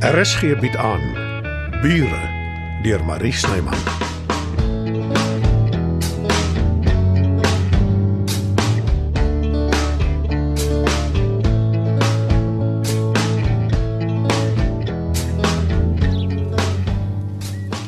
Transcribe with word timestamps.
RSG 0.00 0.56
bied 0.60 0.76
aan 0.76 1.02
Bure 1.82 2.20
deur 2.82 3.04
Marie 3.04 3.32
Snyman. 3.32 3.76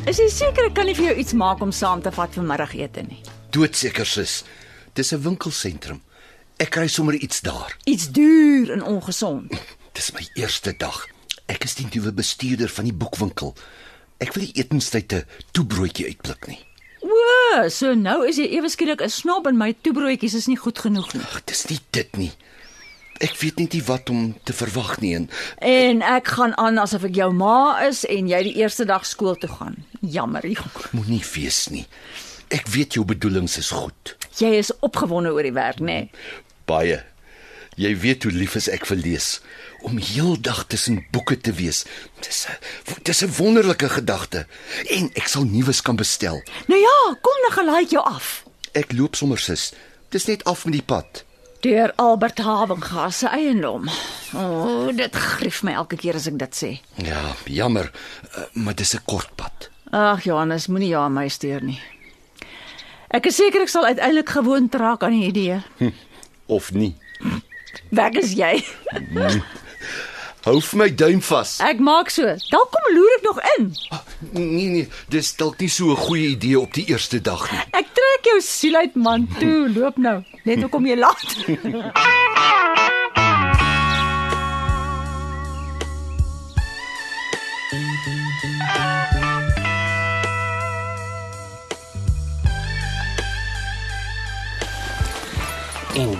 Is 0.04 0.20
jy 0.20 0.28
seker 0.28 0.68
ek 0.68 0.76
kan 0.76 0.84
nie 0.84 0.92
vir 0.92 1.06
jou 1.06 1.16
iets 1.16 1.32
maak 1.32 1.64
om 1.64 1.72
saam 1.72 2.04
te 2.04 2.12
vat 2.12 2.36
vir 2.36 2.44
middagete 2.44 3.06
nie? 3.08 3.22
Doodseker 3.56 4.04
sis. 4.04 4.42
Dis 4.92 5.14
'n 5.16 5.22
winkelsentrum. 5.24 6.02
Ek 6.60 6.76
kry 6.76 6.86
sommer 6.88 7.14
iets 7.14 7.40
daar. 7.40 7.72
Iets 7.84 8.12
duur 8.12 8.70
en 8.70 8.84
ongesond. 8.84 9.48
Dis 9.96 10.12
my 10.12 10.28
eerste 10.36 10.76
dag. 10.76 11.08
Ek 11.46 11.64
is 11.64 11.74
die 11.74 11.86
nuwe 11.90 12.12
bestuurder 12.12 12.68
van 12.68 12.84
die 12.84 12.94
boekwinkel. 12.94 13.54
Ek 14.22 14.34
wil 14.34 14.46
die 14.46 14.60
etenstyd 14.62 15.12
'n 15.12 15.24
toebroodjie 15.52 16.06
uitblik 16.06 16.46
nie. 16.46 16.60
O, 17.02 17.68
so 17.68 17.94
nou 17.94 18.22
is 18.28 18.38
jy 18.38 18.46
ewe 18.56 18.68
skielik 18.68 19.02
'n 19.02 19.10
snob 19.10 19.46
en 19.46 19.56
my 19.56 19.74
toebroodjies 19.82 20.34
is 20.34 20.46
nie 20.46 20.56
goed 20.56 20.78
genoeg 20.78 21.12
nie. 21.14 21.22
Ag, 21.22 21.44
dis 21.44 21.66
nie 21.68 21.80
dit 21.90 22.16
nie. 22.16 22.32
Ek 23.20 23.36
weet 23.38 23.58
net 23.58 23.72
nie 23.72 23.82
wat 23.82 24.10
om 24.10 24.34
te 24.44 24.52
verwag 24.52 25.00
nie 25.00 25.14
en 25.14 25.28
En 25.58 26.02
ek 26.02 26.26
gaan 26.26 26.56
aan 26.58 26.78
asof 26.78 27.04
ek 27.04 27.14
jou 27.14 27.32
ma 27.32 27.78
is 27.86 28.04
en 28.04 28.28
jy 28.28 28.42
die 28.42 28.56
eerste 28.62 28.84
dag 28.84 29.06
skool 29.06 29.36
toe 29.36 29.50
gaan. 29.50 29.84
Jammer, 30.00 30.42
moenie 30.90 31.22
wees 31.34 31.68
nie. 31.70 31.86
Ek 32.48 32.66
weet 32.66 32.94
jou 32.94 33.04
bedoelings 33.04 33.58
is 33.58 33.70
goed. 33.70 34.16
Jy 34.38 34.58
is 34.58 34.72
opgewonde 34.80 35.32
oor 35.32 35.42
die 35.42 35.52
werk, 35.52 35.78
nê? 35.78 35.84
Nee? 35.84 36.10
Baie. 36.66 37.11
Jy 37.76 37.96
weet 37.96 38.22
hoe 38.22 38.32
lief 38.32 38.54
is 38.54 38.68
ek 38.68 38.84
vir 38.86 38.98
lees. 39.00 39.40
Om 39.80 39.96
heeldag 39.96 40.66
tussen 40.68 41.00
boeke 41.10 41.38
te 41.40 41.52
wees. 41.56 41.84
Dis 42.20 42.46
'n 42.46 43.02
dis 43.02 43.22
'n 43.22 43.32
wonderlike 43.38 43.88
gedagte. 43.88 44.46
En 44.90 45.10
ek 45.14 45.26
sal 45.28 45.44
nuus 45.44 45.80
kan 45.82 45.96
bestel. 45.96 46.42
Nou 46.66 46.80
ja, 46.80 47.16
kom 47.20 47.38
dan 47.48 47.52
gelaai 47.52 47.86
jou 47.88 48.04
af. 48.04 48.44
Ek 48.72 48.92
loop 48.92 49.14
sommer 49.16 49.38
sis. 49.38 49.72
Dis 50.08 50.24
net 50.26 50.44
af 50.44 50.64
met 50.64 50.72
die 50.72 50.82
pad. 50.82 51.24
Deur 51.60 51.92
Albert 51.96 52.38
Havengas 52.38 53.18
se 53.18 53.28
eiendom. 53.28 53.88
O, 54.34 54.38
oh, 54.38 54.96
dit 54.96 55.14
grief 55.14 55.62
my 55.62 55.72
elke 55.72 55.96
keer 55.96 56.14
as 56.14 56.26
ek 56.26 56.38
dit 56.38 56.56
sê. 56.56 56.80
Ja, 57.04 57.36
jammer, 57.44 57.92
uh, 58.36 58.44
maar 58.52 58.74
dis 58.74 58.94
'n 58.94 59.00
kort 59.04 59.30
pad. 59.36 59.70
Ag 59.90 60.24
Johannes, 60.24 60.66
moenie 60.66 60.88
ja 60.88 61.08
my 61.08 61.28
steur 61.28 61.62
nie. 61.62 61.80
Ek 63.10 63.26
is 63.26 63.36
seker 63.36 63.62
ek 63.62 63.68
sal 63.68 63.84
uiteindelik 63.84 64.28
gewoond 64.28 64.74
raak 64.74 65.02
aan 65.02 65.20
die 65.20 65.26
idee. 65.28 65.62
Of 66.46 66.72
nie. 66.72 66.96
Weg 67.90 68.14
is 68.20 68.32
jy. 68.36 68.64
Hou 70.42 70.56
vir 70.58 70.78
my 70.80 70.88
duim 70.90 71.20
vas. 71.22 71.60
Ek 71.62 71.78
maak 71.78 72.10
so. 72.10 72.26
Dalk 72.50 72.72
kom 72.74 72.88
loer 72.96 73.12
ek 73.18 73.26
nog 73.28 73.38
in. 73.58 73.68
Nee 74.34 74.68
nee, 74.72 74.88
dis 75.14 75.30
dalk 75.38 75.60
nie 75.62 75.68
so 75.70 75.92
'n 75.94 75.96
goeie 75.96 76.32
idee 76.34 76.58
op 76.58 76.74
die 76.74 76.86
eerste 76.90 77.20
dag 77.22 77.46
nie. 77.52 77.60
Ek 77.78 77.94
trek 77.94 78.26
jou 78.26 78.40
siel 78.42 78.74
uit 78.74 78.94
man 78.96 79.28
toe. 79.38 79.68
Loop 79.70 79.96
nou. 79.96 80.22
Net 80.44 80.58
hoe 80.58 80.68
kom 80.68 80.86
jy 80.86 80.96
laat? 80.98 81.22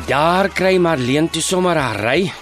daar 0.07 0.49
kry 0.49 0.79
Marleen 0.79 1.29
toe 1.31 1.43
sommer 1.43 1.77
haar 1.77 2.01
ry. 2.01 2.33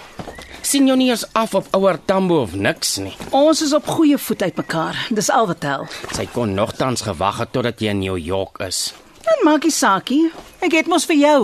sien 0.62 0.86
jou 0.86 0.94
nie 0.96 1.08
eens 1.10 1.24
af 1.34 1.54
op 1.54 1.66
ouer 1.74 1.98
Tambo 2.04 2.42
of 2.42 2.52
niks 2.54 2.96
nie. 3.02 3.14
Ons 3.34 3.62
is 3.64 3.72
op 3.74 3.86
goeie 3.88 4.18
voet 4.18 4.42
uitmekaar. 4.42 5.06
Dis 5.10 5.30
al 5.30 5.48
wat 5.48 5.60
tel. 5.60 5.86
Sy 6.14 6.26
kon 6.30 6.52
nogtans 6.54 7.02
gewag 7.02 7.40
het 7.42 7.52
totdat 7.52 7.80
jy 7.80 7.90
in 7.90 7.98
New 7.98 8.18
York 8.18 8.60
is. 8.62 8.92
En 9.24 9.42
maak 9.44 9.64
nie 9.66 9.72
saakie. 9.74 10.30
Ek 10.60 10.76
het 10.76 10.86
mos 10.86 11.08
vir 11.10 11.16
jou. 11.16 11.40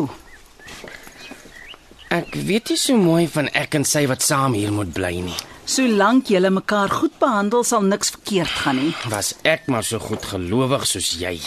Ek 2.15 2.37
weet 2.47 2.71
nie 2.71 2.79
so 2.79 2.95
mooi 3.01 3.27
van 3.27 3.49
ek 3.57 3.75
en 3.81 3.89
sy 3.89 4.05
wat 4.07 4.23
saam 4.23 4.55
hier 4.55 4.71
moet 4.71 4.93
bly 4.95 5.17
nie. 5.27 5.41
Solank 5.67 6.31
julle 6.31 6.53
mekaar 6.55 6.93
goed 7.01 7.19
behandel, 7.19 7.65
sal 7.67 7.83
niks 7.83 8.13
verkeerd 8.15 8.55
gaan 8.63 8.79
nie. 8.79 8.95
Was 9.11 9.35
ek 9.43 9.67
maar 9.67 9.83
so 9.83 9.99
goed 9.99 10.23
gelowig 10.23 10.87
soos 10.87 11.17
jy. 11.19 11.41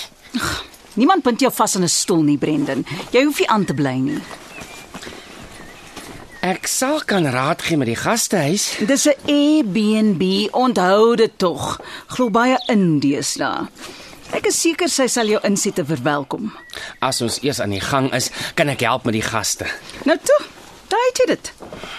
Niemand 1.00 1.24
bind 1.24 1.40
jou 1.40 1.52
vas 1.54 1.76
in 1.76 1.84
'n 1.84 1.88
stoel 1.88 2.24
nie, 2.24 2.38
Brendan. 2.38 2.84
Jy 3.12 3.24
hoef 3.24 3.40
nie 3.40 3.48
aan 3.48 3.66
te 3.66 3.74
bly 3.74 3.96
nie. 4.04 4.22
Ek 6.40 6.70
sal 6.72 7.02
kan 7.04 7.26
raad 7.28 7.60
gee 7.68 7.76
met 7.76 7.90
die 7.90 8.00
gastehuis. 8.00 8.78
Dis 8.88 9.04
'n 9.08 9.18
Airbnb, 9.28 10.48
onthou 10.56 11.16
dit 11.16 11.32
tog. 11.38 11.82
Glo 12.08 12.30
baie 12.30 12.56
in 12.68 13.00
deesdae. 13.00 13.68
Ek 14.32 14.46
is 14.46 14.62
seker 14.62 14.88
sy 14.90 15.08
sal 15.08 15.28
jou 15.28 15.40
insiete 15.44 15.84
verwelkom. 15.86 16.54
As 17.02 17.22
ons 17.22 17.40
eers 17.44 17.60
aan 17.60 17.70
die 17.70 17.82
gang 17.82 18.14
is, 18.14 18.30
kan 18.56 18.70
ek 18.70 18.80
help 18.80 19.04
met 19.06 19.14
die 19.14 19.22
gaste. 19.22 19.66
Nou 20.06 20.18
toe, 20.24 20.46
het 21.08 21.22
jy 21.22 21.26
dit. 21.34 21.52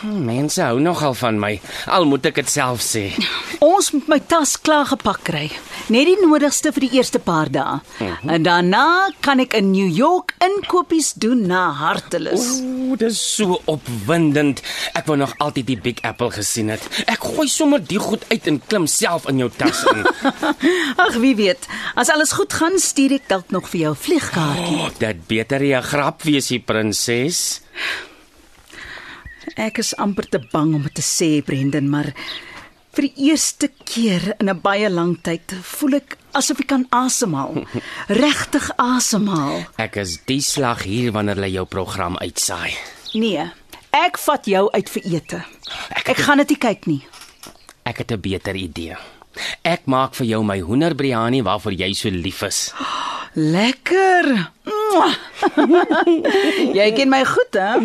Mense 0.03 0.63
hou 0.63 0.81
nogal 0.81 1.15
van 1.15 1.39
my, 1.41 1.61
al 1.87 2.07
moet 2.09 2.27
ek 2.31 2.41
dit 2.41 2.49
self 2.49 2.81
sê. 2.85 3.05
Ons 3.73 3.91
moet 3.93 4.09
my 4.09 4.19
tas 4.21 4.57
klaar 4.61 4.87
gepak 4.89 5.23
kry. 5.29 5.51
Net 5.93 6.07
die 6.09 6.17
nodigste 6.23 6.73
vir 6.73 6.87
die 6.87 6.99
eerste 7.01 7.19
paar 7.19 7.51
dae. 7.53 7.81
En 8.25 8.45
daarna 8.47 9.11
kan 9.25 9.43
ek 9.43 9.57
in 9.59 9.71
New 9.73 9.89
York 9.91 10.35
inkopies 10.45 11.13
doen 11.21 11.47
na 11.51 11.71
hartelus. 11.77 12.61
Ooh, 12.63 12.97
dis 13.01 13.19
so 13.37 13.59
opwindend. 13.71 14.63
Ek 14.97 15.09
wou 15.11 15.19
nog 15.21 15.35
altyd 15.39 15.67
die 15.73 15.79
Big 15.81 16.01
Apple 16.07 16.31
gesien 16.35 16.73
het. 16.73 16.85
Ek 17.11 17.21
gooi 17.35 17.49
sommer 17.51 17.83
die 17.83 18.01
goed 18.01 18.25
uit 18.31 18.49
en 18.51 18.61
klim 18.71 18.87
self 18.91 19.29
in 19.29 19.43
jou 19.43 19.51
tas 19.57 19.83
in. 19.93 20.05
Ag, 21.05 21.19
wie 21.21 21.35
weet. 21.37 21.69
As 22.01 22.13
alles 22.13 22.33
goed 22.39 22.55
gaan, 22.57 22.79
stuur 22.81 23.19
ek 23.21 23.29
dalk 23.29 23.51
nog 23.51 23.69
vir 23.73 23.81
jou 23.81 23.93
'n 23.93 24.03
vliegkaartjie. 24.05 24.79
Oh, 24.81 24.91
dit 24.99 25.27
beter 25.27 25.61
'n 25.61 25.83
grap 25.83 26.23
wees, 26.23 26.49
die 26.49 26.61
prinses. 26.61 27.61
Ek 29.57 29.79
is 29.79 29.95
amper 29.97 30.29
te 30.29 30.39
bang 30.53 30.75
om 30.75 30.83
dit 30.83 30.95
te 30.95 31.03
sê, 31.03 31.41
Brendan, 31.45 31.89
maar 31.91 32.13
vir 32.95 33.07
die 33.09 33.31
eerste 33.31 33.71
keer 33.85 34.35
in 34.41 34.49
'n 34.51 34.61
baie 34.61 34.89
lang 34.91 35.17
tyd 35.23 35.55
voel 35.63 35.95
ek 35.95 36.17
asof 36.35 36.61
ek 36.61 36.69
kan 36.69 36.87
asemhaal. 36.91 37.65
Regtig 38.25 38.71
asemhaal. 38.77 39.65
Ek 39.79 39.97
is 39.97 40.19
die 40.27 40.41
slag 40.41 40.83
hier 40.83 41.13
wanneer 41.13 41.35
hulle 41.37 41.51
jou 41.51 41.67
program 41.67 42.17
uitsaai. 42.19 42.75
Nee, 43.15 43.51
ek 43.93 44.19
vat 44.19 44.47
jou 44.47 44.71
uit 44.71 44.89
vir 44.89 45.03
ete. 45.15 45.45
Ek 46.05 46.17
gaan 46.17 46.39
dit 46.39 46.49
nie 46.51 46.59
kyk 46.59 46.87
nie. 46.87 47.03
Ek 47.85 47.99
het 47.99 48.13
'n 48.13 48.21
beter 48.21 48.55
idee. 48.55 48.97
Ek 49.63 49.87
maak 49.87 50.15
vir 50.15 50.27
jou 50.27 50.43
my 50.45 50.61
hoenderbiryani 50.61 51.43
waarvoor 51.43 51.73
jy 51.73 51.93
so 51.95 52.11
lief 52.11 52.43
is. 52.43 52.73
Lekker. 53.35 54.51
Mwah. 54.65 54.80
jy 56.79 56.89
ken 56.97 57.13
my 57.13 57.23
goed, 57.29 57.59
hè? 57.59 57.79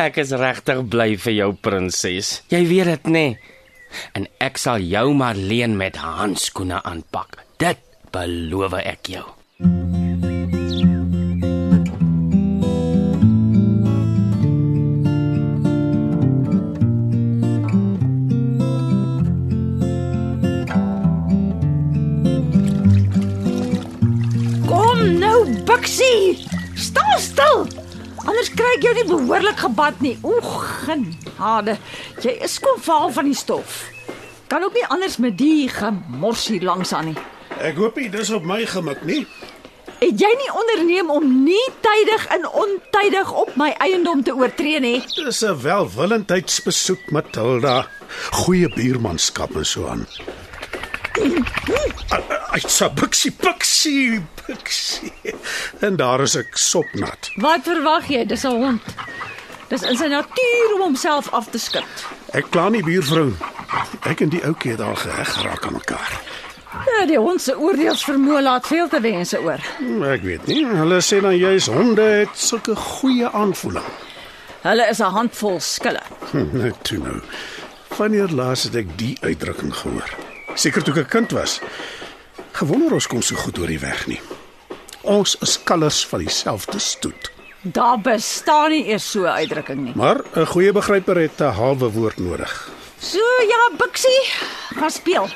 Ek 0.00 0.18
is 0.22 0.32
regtig 0.38 0.84
bly 0.92 1.12
vir 1.20 1.36
jou 1.36 1.50
prinses. 1.54 2.40
Jy 2.52 2.62
weet 2.70 2.92
dit 2.94 3.10
nê. 3.12 3.26
Nee. 3.34 3.52
En 4.16 4.26
ek 4.40 4.56
sal 4.60 4.80
jou 4.88 5.12
maar 5.16 5.36
leen 5.36 5.76
met 5.76 6.00
handskoene 6.00 6.80
aanpak. 6.82 7.42
Dit 7.60 7.82
beloof 8.14 8.78
ek 8.80 9.12
jou. 9.16 9.26
Anders 28.42 28.58
kry 28.58 28.70
ek 28.74 28.82
jou 28.82 28.92
nie 28.96 29.04
behoorlik 29.06 29.60
gebad 29.62 30.00
nie. 30.02 30.16
Oeg, 30.26 30.46
genade. 30.82 31.76
Jy 32.24 32.32
is 32.42 32.56
konvaal 32.58 33.12
van 33.14 33.28
die 33.30 33.36
stof. 33.38 33.84
Kan 34.50 34.66
ook 34.66 34.74
nie 34.74 34.82
anders 34.90 35.20
met 35.22 35.36
die 35.38 35.68
gemors 35.70 36.48
hier 36.50 36.66
langs 36.66 36.90
aan 36.90 37.12
nie. 37.12 37.14
Ek 37.62 37.78
hoop 37.78 38.00
nie 38.02 38.08
dis 38.10 38.32
op 38.34 38.42
my 38.42 38.64
gemik 38.66 39.06
nie. 39.06 39.20
Het 40.00 40.26
jy 40.26 40.32
nie 40.40 40.50
onderneem 40.50 41.14
om 41.14 41.28
nie 41.44 41.68
tydig 41.86 42.26
en 42.34 42.50
ontydig 42.64 43.30
op 43.44 43.54
my 43.54 43.70
eiendom 43.78 44.26
te 44.26 44.34
oortree 44.34 44.82
nie? 44.82 44.98
Dis 45.14 45.44
'n 45.46 45.62
welwillendheidsbesoek, 45.62 47.14
Matilda. 47.14 47.86
Goeie 48.42 48.66
buurmanskap 48.74 49.54
en 49.54 49.66
so 49.66 49.86
aan. 49.86 50.06
Ai, 52.52 52.60
sa 52.66 52.88
biksie 52.88 53.32
biksie 53.40 54.20
biksie. 54.46 55.12
En 55.80 55.96
daar 55.96 56.20
is 56.20 56.34
ek 56.36 56.56
sopnat. 56.58 57.30
Wat 57.40 57.64
verwag 57.64 58.08
jy? 58.12 58.24
Dis 58.26 58.44
'n 58.44 58.56
hond. 58.62 58.82
Dis 59.68 59.82
in 59.82 59.96
sy 59.96 60.06
natuur 60.12 60.74
om 60.74 60.80
homself 60.80 61.30
af 61.32 61.48
te 61.50 61.58
skud. 61.58 62.04
Ek 62.32 62.50
kla 62.50 62.68
nie 62.68 62.82
buurvrou. 62.82 63.32
Ek 64.04 64.20
en 64.20 64.28
die 64.28 64.42
ouetjie 64.44 64.70
het 64.70 64.80
al 64.80 64.94
geheg 64.94 65.28
geraak 65.32 65.66
aan 65.66 65.72
mekaar. 65.72 66.20
Ja, 66.98 67.06
die 67.06 67.18
hond 67.18 67.40
se 67.40 67.56
oordeelsvermoë 67.58 68.42
laat 68.42 68.66
veel 68.66 68.88
te 68.88 69.00
wense 69.00 69.40
oor. 69.40 69.60
Hm, 69.78 70.02
Ek 70.02 70.22
weet 70.22 70.46
nie. 70.46 70.66
Hulle 70.66 71.00
sê 71.00 71.20
dan 71.20 71.36
juis 71.36 71.66
honde 71.66 72.02
het 72.02 72.28
sulke 72.34 72.76
goeie 72.76 73.28
aanvoeling. 73.30 73.84
Hulle 74.62 74.88
is 74.90 74.98
'n 75.00 75.12
handvol 75.12 75.60
skille. 75.60 76.02
Hm, 76.32 76.48
Net 76.52 76.74
toe 76.84 76.98
nou. 76.98 77.20
Wanneer 77.96 78.28
laas 78.28 78.62
het 78.62 78.74
ek 78.74 78.98
die 78.98 79.16
uitdrukking 79.20 79.74
gehoor? 79.74 80.10
Seker 80.54 80.82
toe 80.82 80.94
ek 80.94 81.06
'n 81.06 81.08
kind 81.08 81.30
was. 81.32 81.60
Gewonder 82.52 82.92
ons 82.92 83.06
kom 83.06 83.22
so 83.22 83.36
goed 83.36 83.58
oor 83.58 83.66
die 83.66 83.78
weg 83.80 84.06
nie. 84.06 84.20
Ons 85.02 85.36
is 85.40 85.58
kalvers 85.64 86.06
van 86.06 86.20
dieselfde 86.20 86.78
stoet. 86.78 87.30
Daar 87.62 87.98
bestaan 88.00 88.70
nie 88.70 88.86
eers 88.86 89.10
so 89.10 89.22
'n 89.24 89.36
uitdrukking 89.40 89.80
nie. 89.84 89.92
Maar 89.94 90.20
'n 90.36 90.46
goeie 90.46 90.72
begryper 90.72 91.16
het 91.16 91.40
'n 91.40 91.52
halwe 91.54 91.90
woord 91.90 92.18
nodig. 92.18 92.70
So 92.98 93.18
ja, 93.48 93.76
Bixie, 93.76 94.22
gaan 94.76 94.90
speel. 94.90 95.28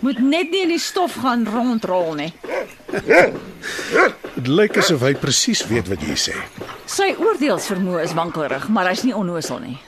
Moet 0.00 0.18
net 0.18 0.50
nie 0.50 0.62
in 0.62 0.68
die 0.68 0.78
stof 0.78 1.14
gaan 1.14 1.46
rondrol 1.46 2.14
nie. 2.14 2.32
Dit 4.34 4.46
lyk 4.46 4.76
asof 4.76 5.00
hy 5.00 5.14
presies 5.14 5.66
weet 5.66 5.88
wat 5.88 6.00
jy 6.00 6.14
sê. 6.14 6.34
Sy 6.86 7.14
oordeelsvermoë 7.18 8.02
is 8.02 8.14
wankelrig, 8.14 8.68
maar 8.68 8.86
hy's 8.86 9.02
nie 9.02 9.14
onnosel 9.14 9.58
nie. 9.58 9.78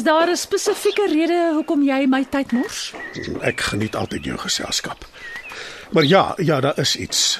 Is 0.00 0.06
daar 0.06 0.30
'n 0.30 0.36
spesifieke 0.36 1.06
rede 1.06 1.50
hoekom 1.52 1.82
jy 1.82 2.06
my 2.08 2.24
tyd 2.24 2.52
mors? 2.52 2.92
Ek 3.40 3.60
geniet 3.60 3.96
altyd 3.96 4.24
jou 4.24 4.38
geselskap. 4.38 5.06
Maar 5.90 6.04
ja, 6.04 6.32
ja, 6.36 6.60
daar 6.60 6.78
is 6.78 6.96
iets. 6.96 7.38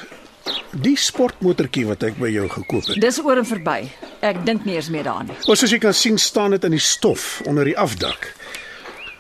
Die 0.71 0.97
sportmotortjie 0.97 1.87
wat 1.87 2.03
ek 2.03 2.19
by 2.19 2.29
jou 2.29 2.49
gekoop 2.49 2.87
het. 2.87 3.01
Dis 3.01 3.25
oor 3.25 3.37
en 3.37 3.47
verby. 3.47 3.91
Ek 4.21 4.45
dink 4.45 4.65
nie 4.65 4.75
eens 4.75 4.91
meer 4.91 5.03
daaraan 5.03 5.27
nie. 5.27 5.37
Maar 5.47 5.57
soos 5.57 5.71
jy 5.71 5.79
kan 5.79 5.95
sien, 5.95 6.19
staan 6.19 6.51
dit 6.51 6.65
in 6.65 6.71
die 6.71 6.79
stof 6.79 7.41
onder 7.45 7.65
die 7.65 7.79
afdak. 7.79 8.35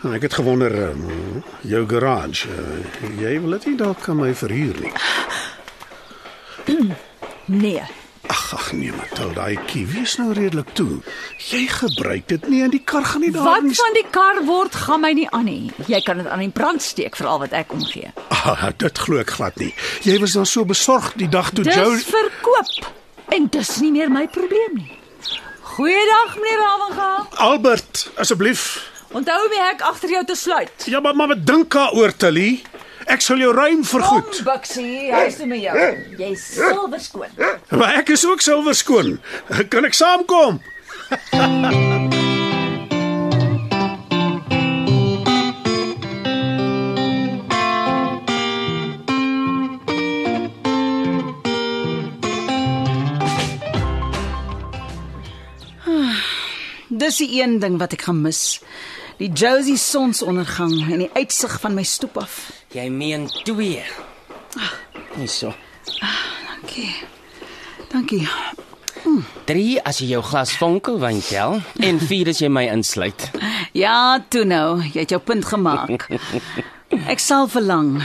En 0.02 0.12
ek 0.12 0.22
het 0.22 0.34
gewonder 0.34 0.88
um, 0.88 1.42
jou 1.60 1.88
garage. 1.88 2.48
Uh, 2.48 3.22
jy 3.22 3.40
wil 3.40 3.50
dit 3.50 3.66
nie 3.66 3.76
dalk 3.76 4.08
aan 4.08 4.16
my 4.16 4.34
verhuur 4.34 4.80
nie. 4.80 4.92
Nee. 7.50 7.82
Ag, 8.30 8.52
ag 8.54 8.66
nee, 8.78 8.92
Matilda, 8.94 9.32
daai 9.40 9.56
kiwi 9.66 10.04
is 10.06 10.12
nou 10.20 10.28
redelik 10.36 10.68
toe. 10.78 11.00
Jy 11.50 11.64
gebruik 11.72 12.28
dit 12.30 12.44
nie 12.52 12.60
en 12.62 12.70
die 12.70 12.82
kar 12.92 13.02
gaan 13.08 13.24
nie 13.24 13.30
daar 13.34 13.42
Wat 13.48 13.64
nie. 13.66 13.74
van 13.74 13.96
die 13.96 14.04
kar 14.14 14.38
word 14.46 14.74
gaan 14.84 15.00
my 15.02 15.10
nie 15.18 15.26
aan 15.34 15.48
nie. 15.48 15.72
Jy 15.90 15.98
kan 16.06 16.20
dit 16.22 16.28
aan 16.30 16.44
die 16.44 16.52
brand 16.54 16.82
steek 16.84 17.16
vir 17.18 17.26
al 17.26 17.40
wat 17.42 17.56
ek 17.58 17.72
omgee. 17.74 18.12
Ah, 18.28 18.68
dit 18.78 18.98
glo 19.02 19.18
ek 19.18 19.30
glad 19.34 19.58
nie. 19.58 19.72
Jy 20.06 20.20
was 20.22 20.36
dan 20.38 20.46
so 20.46 20.64
besorgd 20.64 21.18
die 21.18 21.28
dag 21.28 21.50
toe 21.50 21.64
Dis 21.66 21.74
Joe 21.74 21.98
verkoop 21.98 22.92
en 23.34 23.48
dis 23.50 23.74
nie 23.82 23.90
meer 23.98 24.10
my 24.14 24.26
probleem 24.30 24.78
nie. 24.78 24.92
Goeiedag 25.74 26.36
meneer 26.38 26.62
Ravenga. 26.62 27.10
Albert, 27.50 28.10
asseblief. 28.18 28.62
Onthou 29.10 29.40
die 29.50 29.58
hek 29.58 29.80
agter 29.82 30.10
jou 30.10 30.24
te 30.24 30.34
sluit. 30.38 30.86
Ja, 30.86 31.00
maar 31.00 31.16
maar 31.18 31.28
wat 31.34 31.46
dink 31.46 31.70
daaroor, 31.74 32.12
Tilly? 32.16 32.60
Ek 33.10 33.24
sal 33.26 33.40
jou 33.42 33.50
ruim 33.50 33.80
vergoed. 33.82 34.36
Kom 34.38 34.46
Bixie, 34.46 35.10
hy's 35.10 35.40
toe 35.40 35.46
met 35.50 35.64
jou. 35.64 35.86
Jy's 36.20 36.44
silwer 36.54 37.00
skoon. 37.02 37.32
Maar 37.74 37.96
ek 38.04 38.12
is 38.14 38.22
ook 38.28 38.44
silwer 38.44 38.76
skoon. 38.78 39.16
Kan 39.72 39.88
ek 39.88 39.98
saamkom? 39.98 40.60
Dis 57.00 57.18
die 57.18 57.40
een 57.40 57.58
ding 57.58 57.82
wat 57.82 57.98
ek 57.98 58.06
gaan 58.06 58.22
mis. 58.22 58.60
Die 59.18 59.32
Josie 59.34 59.78
sonsondergang 59.80 60.78
en 60.86 61.08
die 61.08 61.12
uitsig 61.18 61.58
van 61.58 61.74
my 61.74 61.82
stoep 61.82 62.22
af. 62.22 62.59
Jy 62.70 62.86
meen 62.90 63.26
2. 63.44 63.82
Nee 65.16 65.26
so. 65.26 65.52
Dankie. 66.46 66.94
Dankie. 67.90 68.28
3 69.44 69.80
as 69.82 69.98
jy 69.98 70.12
jou 70.12 70.22
glas 70.22 70.52
vonkelwyn 70.60 71.18
tel 71.26 71.58
en 71.82 71.98
4 72.10 72.30
as 72.30 72.42
jy 72.44 72.50
my 72.52 72.66
insluit. 72.70 73.30
Ja, 73.74 74.20
toe 74.28 74.44
nou, 74.46 74.82
jy 74.84 75.02
het 75.02 75.10
jou 75.16 75.20
punt 75.22 75.44
gemaak. 75.50 76.06
Ek 77.12 77.18
sal 77.22 77.48
verlang. 77.50 77.96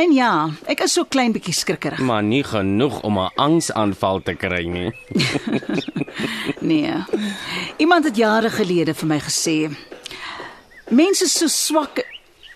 En 0.00 0.14
ja, 0.16 0.48
ek 0.64 0.80
is 0.86 0.94
so 0.96 1.04
klein 1.04 1.34
bietjie 1.34 1.52
skrikkerig. 1.52 1.98
Maar 2.00 2.22
nie 2.24 2.40
genoeg 2.46 3.02
om 3.04 3.18
'n 3.20 3.32
angsaanval 3.36 4.22
te 4.24 4.34
kry 4.34 4.64
nie. 4.66 4.90
Nee. 6.60 6.92
Iemand 7.78 8.04
het 8.04 8.16
jare 8.16 8.50
gelede 8.50 8.94
vir 8.94 9.08
my 9.08 9.18
gesê 9.20 9.70
mense 10.90 11.28
so 11.28 11.46
swak 11.48 12.02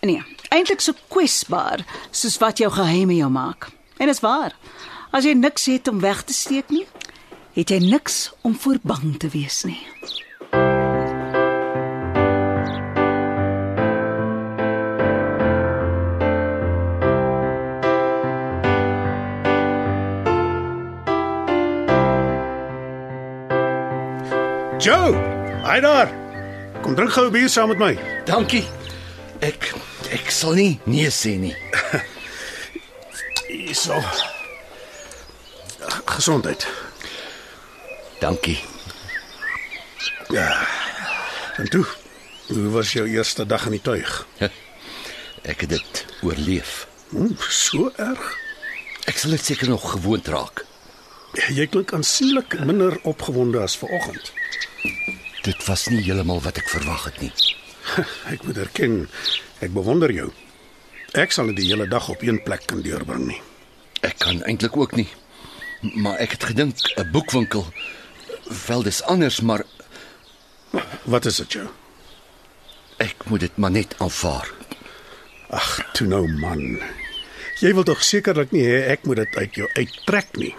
nee, 0.02 0.20
eintlik 0.54 0.82
so 0.84 0.94
kwesbaar 1.10 1.82
soos 2.14 2.38
wat 2.38 2.60
jou 2.62 2.70
geheime 2.72 3.16
jou 3.18 3.30
maak. 3.30 3.70
En 3.98 4.06
dit 4.06 4.14
is 4.14 4.22
waar. 4.22 4.54
As 5.14 5.26
jy 5.26 5.34
niks 5.38 5.66
het 5.70 5.88
om 5.90 6.02
weg 6.02 6.22
te 6.26 6.34
steek 6.34 6.70
nie, 6.74 6.86
het 7.54 7.70
jy 7.70 7.80
niks 7.82 8.32
om 8.42 8.54
voor 8.58 8.78
bang 8.82 9.18
te 9.18 9.30
wees 9.34 9.62
nie. 9.66 9.80
Joe, 24.84 25.14
hy 25.64 25.78
daar. 25.80 26.10
Kom 26.82 26.94
drink 26.94 27.14
gou 27.16 27.26
'n 27.26 27.32
bier 27.32 27.48
saam 27.48 27.68
met 27.68 27.78
my. 27.78 27.98
Dankie. 28.24 28.64
Ek 29.40 29.72
ek 30.12 30.30
sal 30.30 30.56
nie 30.58 30.78
nee 30.84 31.10
sê 31.14 31.36
nie. 31.40 31.54
Hierso. 33.48 34.00
Gesondheid. 36.04 36.66
Dankie. 38.20 38.58
En 41.56 41.68
toe, 41.70 41.84
hoe 42.48 42.68
was 42.74 42.92
jou 42.92 43.08
eerste 43.08 43.46
dag 43.46 43.66
in 43.66 43.76
die 43.76 43.82
tuig? 43.84 44.26
Ek 45.44 45.60
het 45.60 45.74
dit 45.76 46.04
oorleef. 46.24 46.86
Oeh, 47.14 47.48
so 47.50 47.90
erg. 48.00 48.30
Ek 49.04 49.20
sal 49.20 49.36
dit 49.36 49.44
seker 49.44 49.68
nog 49.68 49.84
gewoond 49.92 50.28
raak. 50.32 50.64
Jy 51.52 51.66
klink 51.68 51.92
aansienlik 51.92 52.56
minder 52.64 52.96
opgewonde 53.02 53.60
as 53.60 53.76
vanoggend. 53.76 54.32
Dit 55.44 55.60
was 55.66 55.86
nie 55.92 56.00
heeltemal 56.06 56.40
wat 56.44 56.58
ek 56.62 56.70
verwag 56.72 57.04
het 57.10 57.20
nie. 57.20 57.32
Ek 58.32 58.46
moet 58.46 58.62
erken, 58.64 58.94
ek 59.64 59.72
bewonder 59.74 60.12
jou. 60.12 60.30
Ek 61.14 61.32
sal 61.32 61.46
dit 61.52 61.56
die 61.62 61.68
hele 61.70 61.86
dag 61.88 62.08
op 62.10 62.22
een 62.22 62.40
plek 62.42 62.66
kan 62.66 62.82
deurbring 62.82 63.26
nie. 63.28 63.40
Ek 64.02 64.18
kan 64.18 64.42
eintlik 64.44 64.76
ook 64.76 64.96
nie. 64.98 65.08
Maar 66.00 66.18
ek 66.24 66.30
het 66.36 66.44
gedink 66.50 66.76
'n 66.98 67.10
boekwinkel 67.12 67.66
wel 68.66 68.82
dis 68.82 69.02
anders, 69.02 69.40
maar 69.40 69.64
Wat 71.04 71.24
is 71.26 71.36
dit 71.36 71.52
jou? 71.52 71.68
ek 72.98 73.24
moet 73.26 73.40
dit 73.40 73.56
maar 73.56 73.70
net 73.70 73.94
aanvaar. 73.98 74.48
Ag, 75.50 75.90
toe 75.92 76.06
nou 76.06 76.28
man. 76.28 76.80
Jy 77.60 77.74
wil 77.74 77.82
tog 77.84 78.02
sekerlik 78.04 78.50
nie 78.52 78.62
hê 78.66 78.88
ek 78.90 79.04
moet 79.04 79.16
dit 79.16 79.36
uit 79.36 79.54
jou 79.54 79.68
uittrek 79.74 80.36
nie. 80.36 80.54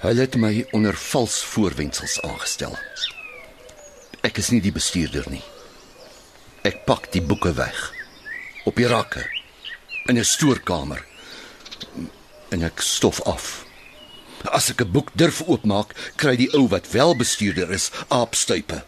Hulle 0.00 0.20
het 0.20 0.36
my 0.36 0.66
onder 0.72 0.94
vals 0.96 1.42
voorwendsels 1.44 2.20
aangestel. 2.20 2.76
Ek 4.20 4.36
is 4.38 4.50
nie 4.50 4.60
die 4.60 4.72
bestuurder 4.72 5.24
nie. 5.30 5.42
Ek 6.64 6.84
pak 6.88 7.10
die 7.12 7.20
boeke 7.22 7.52
weg 7.58 7.92
op 8.64 8.78
die 8.80 8.88
rakke 8.88 9.20
in 10.08 10.16
'n 10.18 10.24
stoorkamer 10.24 11.04
en 12.48 12.62
ek 12.62 12.80
stof 12.80 13.20
af. 13.28 13.64
As 14.44 14.70
ek 14.70 14.80
'n 14.80 14.92
boek 14.92 15.10
durf 15.14 15.42
oopmaak, 15.42 15.94
kry 16.16 16.36
die 16.36 16.52
ou 16.54 16.68
wat 16.68 16.90
wel 16.90 17.16
bestuurder 17.16 17.70
is 17.70 17.90
aapstuipe. 18.08 18.84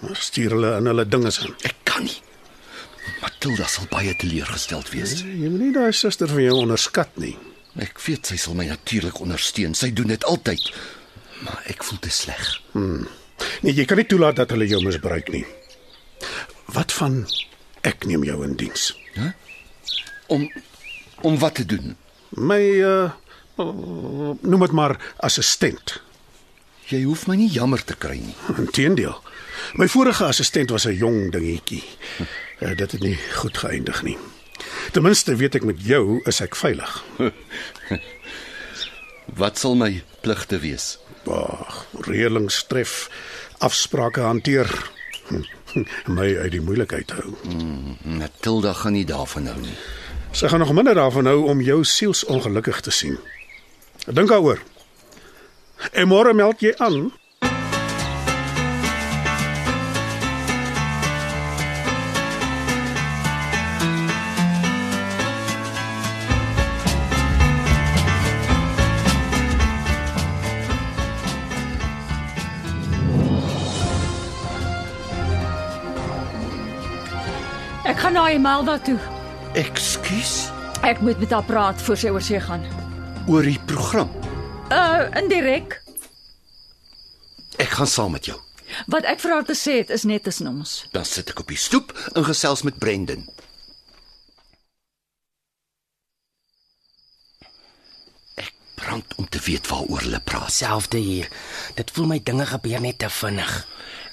Maar 0.00 0.16
stuur 0.16 0.50
hulle 0.50 0.76
in 0.76 0.86
hulle 0.86 1.08
dinge 1.08 1.32
in. 1.44 1.54
Ek 1.62 1.76
kan 1.84 2.04
nie. 2.04 2.20
Matilda 3.22 3.66
sal 3.66 3.86
baie 3.90 4.14
teleurgesteld 4.16 4.90
wees. 4.90 5.20
Jy 5.22 5.48
moet 5.48 5.60
nie 5.60 5.72
daai 5.72 5.92
suster 5.92 6.28
van 6.28 6.42
jou 6.42 6.56
onderskat 6.60 7.16
nie. 7.16 7.36
Ek 7.76 8.00
weet 8.00 8.26
sy 8.26 8.36
sal 8.36 8.54
my 8.54 8.66
natuurlik 8.66 9.20
ondersteun. 9.20 9.74
Sy 9.74 9.92
doen 9.92 10.08
dit 10.08 10.24
altyd. 10.24 10.72
Maar 11.42 11.62
ek 11.66 11.84
voel 11.84 11.98
te 11.98 12.10
sleg. 12.10 12.60
Nee, 13.62 13.72
jy 13.74 13.84
kan 13.84 13.96
nie 13.96 14.06
toelaat 14.06 14.36
dat 14.36 14.50
hulle 14.50 14.66
jou 14.66 14.82
misbruik 14.82 15.28
nie. 15.32 15.46
Wat 16.72 16.92
van 16.92 17.26
ek 17.80 18.06
neem 18.08 18.24
jou 18.24 18.44
in 18.44 18.56
diens? 18.56 18.92
Om 20.26 20.48
om 21.22 21.38
wat 21.38 21.54
te 21.54 21.66
doen? 21.66 21.96
My 22.30 22.62
uh 22.80 23.10
noem 24.40 24.60
dit 24.64 24.72
maar 24.72 24.96
assistent. 25.16 26.00
Jy 26.88 27.02
hoef 27.04 27.26
my 27.28 27.36
nie 27.36 27.50
jammer 27.52 27.84
te 27.84 27.94
kry 27.94 28.16
nie. 28.18 28.34
Inteendeel. 28.58 29.20
My 29.78 29.86
vorige 29.88 30.24
assistent 30.24 30.70
was 30.70 30.86
'n 30.86 30.96
jong 30.96 31.32
dingetjie. 31.32 31.84
Uh, 32.60 32.76
dit 32.76 32.92
het 32.92 33.00
nie 33.00 33.18
goed 33.34 33.58
geëindig 33.58 34.02
nie. 34.02 34.18
Ten 34.92 35.02
minste 35.02 35.36
weet 35.36 35.54
ek 35.54 35.64
met 35.64 35.84
jou 35.84 36.20
is 36.24 36.40
ek 36.40 36.56
veilig. 36.56 37.04
Wat 39.40 39.58
sal 39.58 39.74
my 39.74 40.02
pligte 40.20 40.58
wees? 40.58 40.98
Ag, 41.26 41.86
reëlings 42.06 42.64
tref, 42.66 43.08
afsprake 43.58 44.20
hanteer. 44.20 44.90
My 46.16 46.28
uit 46.38 46.52
die 46.52 46.60
moeilikheid 46.60 47.10
hou. 47.16 47.32
Matilda 48.04 48.72
gaan 48.72 48.96
nie 48.96 49.06
daarvan 49.08 49.46
hou 49.46 49.58
nie. 49.60 49.76
Sy 50.32 50.48
gaan 50.48 50.62
nog 50.64 50.72
minder 50.72 50.96
daarvan 50.96 51.28
hou 51.28 51.48
om 51.52 51.60
jou 51.60 51.82
siels 51.84 52.24
ongelukkig 52.24 52.80
te 52.80 52.90
sien. 52.90 53.18
Dink 54.06 54.28
daaroor. 54.28 54.62
En 55.92 56.08
môre 56.08 56.34
meld 56.34 56.60
jy 56.60 56.74
aan. 56.78 57.10
Na 78.32 78.38
Imelda 78.38 78.78
toe. 78.80 78.96
Ekskuus 79.52 80.48
Ek 80.80 81.00
moet 81.04 81.18
met 81.20 81.30
haar 81.30 81.44
praat 81.44 81.82
voor 81.84 81.98
sy 82.00 82.08
oor 82.08 82.22
see 82.24 82.40
gaan. 82.40 82.62
oor 83.28 83.44
die 83.44 83.58
program. 83.68 84.08
Uh 84.72 85.04
indirek. 85.20 85.76
Ek 87.60 87.68
gaan 87.76 87.86
saam 87.86 88.16
met 88.16 88.24
jou. 88.24 88.38
Wat 88.88 89.04
ek 89.04 89.20
vir 89.20 89.34
haar 89.36 89.44
te 89.44 89.52
sê 89.52 89.76
het 89.82 89.92
is 89.92 90.06
net 90.08 90.24
tussen 90.24 90.48
ons. 90.48 90.86
Dan 90.96 91.04
sit 91.04 91.28
ek 91.28 91.44
op 91.44 91.52
die 91.52 91.60
stoep 91.60 91.92
en 92.16 92.24
gesels 92.24 92.62
met 92.64 92.78
Brendan. 92.80 93.28
Ek 98.40 98.52
brand 98.80 99.14
om 99.20 99.28
te 99.28 99.44
weet 99.44 99.68
waaroor 99.68 100.08
hulle 100.08 100.20
praat. 100.24 100.52
Selfde 100.56 100.98
hier. 100.98 101.28
Dit 101.76 101.92
voel 101.92 102.08
my 102.16 102.18
dinge 102.24 102.48
gebeur 102.48 102.80
net 102.80 102.98
te 102.98 103.12
vinnig. 103.12 103.60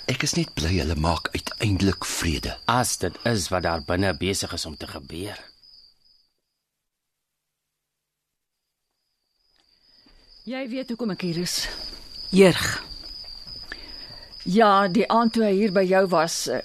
Ek 0.10 0.24
is 0.26 0.34
net 0.34 0.50
bly 0.58 0.72
hulle 0.80 0.96
maak 0.98 1.28
uiteindelik 1.36 2.06
vrede. 2.10 2.56
As 2.66 2.96
dit 2.98 3.14
is 3.30 3.46
wat 3.54 3.68
daar 3.68 3.84
binne 3.86 4.10
besig 4.18 4.54
is 4.58 4.66
om 4.66 4.74
te 4.78 4.88
gebeur. 4.90 5.38
Jy 10.50 10.64
weet 10.72 10.90
hoekom 10.90 11.14
ek 11.14 11.28
hier 11.28 11.38
is. 11.44 11.68
Jeug. 12.34 12.64
Ja, 14.50 14.88
die 14.90 15.06
aand 15.14 15.36
toe 15.36 15.44
hy 15.46 15.54
hier 15.60 15.74
by 15.76 15.84
jou 15.86 16.02
was, 16.10 16.48
eh, 16.50 16.64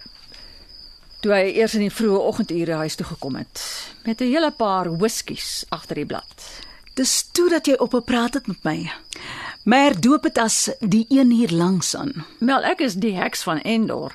toe 1.21 1.35
hy 1.35 1.53
eers 1.59 1.75
in 1.77 1.85
die 1.85 1.93
vroeë 1.93 2.23
oggendure 2.31 2.81
huis 2.81 2.97
toe 2.97 3.07
gekom 3.13 3.37
het 3.37 3.61
met 4.05 4.21
'n 4.21 4.33
hele 4.33 4.53
paar 4.53 4.89
whiskies 4.97 5.65
agter 5.69 5.97
die 5.97 6.07
blad. 6.07 6.65
Dis 6.95 7.29
toe 7.33 7.51
dat 7.51 7.67
jy 7.67 7.75
opgepraat 7.75 8.35
het 8.35 8.47
met 8.47 8.65
my. 8.65 8.93
Maar 9.65 9.97
doop 10.01 10.23
dit 10.29 10.39
as 10.39 10.69
die 10.81 11.07
een 11.09 11.31
hier 11.31 11.51
langs 11.51 11.95
aan. 11.97 12.13
Wel, 12.39 12.63
ek 12.69 12.81
is 12.85 12.95
die 13.01 13.15
heks 13.17 13.43
van 13.47 13.63
Endor. 13.65 14.13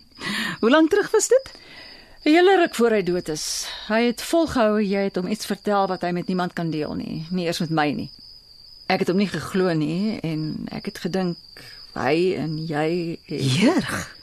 Hoe 0.60 0.70
lank 0.70 0.90
terug 0.90 1.10
was 1.12 1.28
dit? 1.28 1.50
'n 2.26 2.30
Hele 2.32 2.56
ruk 2.56 2.74
voor 2.74 2.90
hy 2.90 3.02
dood 3.02 3.28
is. 3.28 3.66
Hy 3.88 4.00
het 4.08 4.22
volgehou 4.22 4.80
jy 4.82 5.02
het 5.06 5.16
hom 5.16 5.26
iets 5.30 5.46
vertel 5.46 5.86
wat 5.86 6.02
hy 6.02 6.10
met 6.10 6.26
niemand 6.26 6.52
kan 6.52 6.70
deel 6.70 6.94
nie, 6.94 7.26
nie 7.30 7.44
eers 7.46 7.58
met 7.62 7.70
my 7.70 7.90
nie. 7.92 8.10
Ek 8.88 8.98
het 8.98 9.08
hom 9.08 9.16
nie 9.16 9.28
geglo 9.28 9.72
nie 9.74 10.18
en 10.22 10.66
ek 10.72 10.84
het 10.90 10.98
gedink 10.98 11.36
hy 11.94 12.34
en 12.34 12.56
jy 12.66 13.18
het- 13.26 13.52
Jeug. 13.60 14.16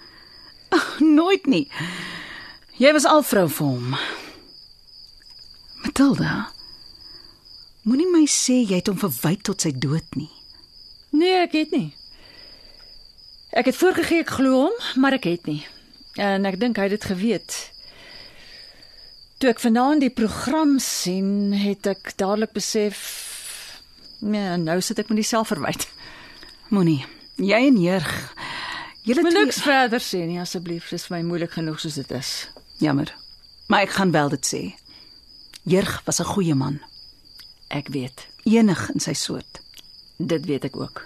Ag, 0.69 0.99
nooit 0.99 1.45
nie. 1.45 1.69
Jy 2.77 2.91
was 2.93 3.05
al 3.05 3.23
vrou 3.23 3.47
vir 3.49 3.67
hom. 3.67 3.95
Matilda. 5.83 6.51
Moenie 7.83 8.09
my 8.11 8.25
sê 8.27 8.63
jy 8.67 8.75
het 8.79 8.87
hom 8.87 8.97
verwy 8.97 9.35
tot 9.41 9.61
sy 9.61 9.71
dood 9.71 10.15
nie. 10.15 10.29
Nee, 11.13 11.43
ek 11.45 11.53
het 11.57 11.71
nie. 11.75 11.91
Ek 13.53 13.69
het 13.69 13.77
voorgegee 13.77 14.23
ek 14.25 14.33
glo 14.33 14.63
hom, 14.65 14.77
maar 14.97 15.13
ek 15.13 15.27
het 15.29 15.45
nie. 15.45 15.61
En 16.17 16.45
ek 16.49 16.59
dink 16.61 16.77
hy 16.77 16.87
het 16.89 16.95
dit 16.97 17.05
geweet. 17.11 17.57
Toe 19.37 19.51
ek 19.53 19.61
vanaand 19.61 20.01
die 20.05 20.13
program 20.13 20.79
sien, 20.81 21.53
het 21.53 21.85
ek 21.89 22.13
dadelik 22.17 22.53
besef 22.55 23.01
nee, 24.23 24.57
nou 24.57 24.79
sit 24.81 24.99
ek 25.03 25.09
met 25.11 25.19
die 25.21 25.27
selfverwyd. 25.27 25.85
Moenie. 26.73 27.03
Jy 27.37 27.59
en 27.67 27.77
Jeug. 27.81 28.09
Julle 29.03 29.21
Moet 29.25 29.35
twee 29.35 29.45
niks 29.45 29.61
verder 29.65 29.99
sê 29.99 30.21
nie 30.25 30.39
asseblief, 30.39 30.87
dit 30.89 30.99
is 30.99 31.05
vir 31.09 31.17
my 31.17 31.23
moeilik 31.27 31.51
genoeg 31.57 31.81
soos 31.83 31.97
dit 31.99 32.11
is. 32.15 32.47
jammer. 32.79 33.11
Maar 33.67 33.83
ek 33.83 33.97
gaan 33.97 34.11
wel 34.11 34.29
dit 34.29 34.45
sê. 34.47 34.61
Jeug 35.63 36.01
was 36.05 36.19
'n 36.19 36.25
goeie 36.33 36.55
man, 36.55 36.79
Ek 37.69 37.87
weet, 37.89 38.27
enig 38.45 38.89
in 38.93 38.99
sy 38.99 39.13
soort. 39.13 39.62
Dit 40.17 40.45
weet 40.45 40.63
ek 40.63 40.75
ook. 40.77 41.05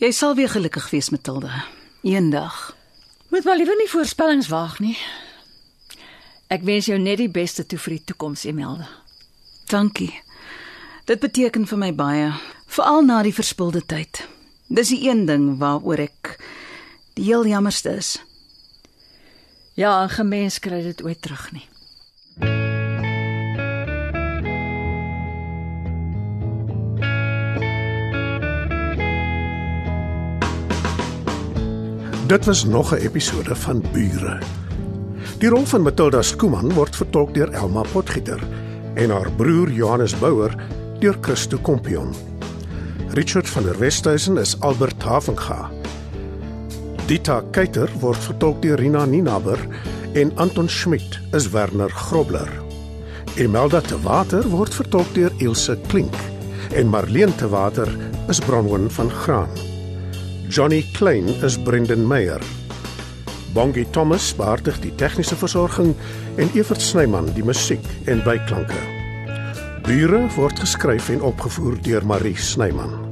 Jy 0.00 0.10
sal 0.16 0.34
weer 0.34 0.48
gelukkig 0.48 0.90
wees, 0.90 1.10
Matilda. 1.10 1.64
Eendag. 2.02 2.76
Moet 3.28 3.44
maar 3.44 3.56
liewer 3.56 3.76
nie 3.76 3.90
voorspellings 3.90 4.48
waag 4.48 4.78
nie. 4.80 4.96
Ek 6.50 6.64
wens 6.66 6.88
jou 6.90 6.98
net 6.98 7.20
die 7.20 7.30
beste 7.30 7.66
toe 7.66 7.78
vir 7.78 7.98
die 7.98 8.04
toekoms, 8.10 8.44
Emelda. 8.44 8.88
Dankie. 9.70 10.12
Dit 11.06 11.20
beteken 11.22 11.66
vir 11.66 11.78
my 11.78 11.90
baie, 11.94 12.32
veral 12.66 13.04
na 13.06 13.20
die 13.22 13.34
verspilde 13.34 13.84
tyd. 13.86 14.24
Dis 14.66 14.90
die 14.90 15.04
een 15.08 15.26
ding 15.26 15.58
waaroor 15.58 16.02
ek 16.08 16.36
die 17.18 17.28
heel 17.28 17.46
jammerste 17.46 17.94
is. 17.98 18.16
Ja, 19.74 20.02
'n 20.04 20.08
gemens 20.08 20.58
kry 20.58 20.82
dit 20.82 21.02
ooit 21.02 21.22
terug 21.22 21.52
nie. 21.52 21.66
Dit 32.30 32.44
was 32.44 32.64
nog 32.64 32.92
'n 32.94 32.96
episode 32.96 33.54
van 33.54 33.82
Bure. 33.92 34.38
Die 35.38 35.48
rol 35.48 35.64
van 35.64 35.82
Matilda 35.82 36.22
Skuman 36.22 36.72
word 36.72 36.96
vertolk 36.96 37.34
deur 37.34 37.50
Elma 37.50 37.82
Potgieter 37.92 38.40
en 38.94 39.10
haar 39.10 39.32
broer 39.32 39.70
Johannes 39.70 40.18
Bouwer 40.18 40.54
deur 40.98 41.16
Christo 41.20 41.58
Kompion. 41.58 42.14
Richard 43.08 43.48
van 43.48 43.62
der 43.62 43.78
Westhuizen 43.78 44.36
is 44.36 44.60
Albert 44.60 45.02
Havenga. 45.02 45.70
Dita 47.06 47.42
Keiter 47.50 47.90
word 48.00 48.18
vertolk 48.18 48.62
deur 48.62 48.78
Rina 48.78 49.04
Ninaber 49.04 49.58
en 50.12 50.36
Anton 50.36 50.68
Schmidt 50.68 51.20
is 51.32 51.50
Werner 51.50 51.90
Grobler. 51.90 52.62
Imelda 53.34 53.80
te 53.80 54.00
Water 54.00 54.48
word 54.48 54.74
vertolk 54.74 55.14
deur 55.14 55.32
Ilse 55.36 55.78
Klink 55.86 56.14
en 56.72 56.88
Marlene 56.88 57.34
te 57.34 57.48
Water 57.48 57.96
is 58.28 58.38
Bronwyn 58.38 58.90
van 58.90 59.10
Graan. 59.10 59.69
Johnny 60.50 60.82
Klein 60.82 61.28
is 61.44 61.56
Brendan 61.62 62.02
Meyer. 62.08 62.40
Bongie 63.54 63.86
Thomas 63.94 64.32
beheerdig 64.34 64.80
die 64.82 64.90
tegniese 64.98 65.36
versorging 65.38 65.92
en 66.42 66.50
Evert 66.58 66.82
Snyman 66.82 67.30
die 67.36 67.44
musiek 67.46 67.86
en 68.10 68.18
byklanke. 68.26 68.80
Bure 69.86 70.24
word 70.34 70.58
geskryf 70.58 71.12
en 71.14 71.22
opgevoer 71.22 71.78
deur 71.86 72.02
Marie 72.02 72.34
Snyman. 72.34 73.09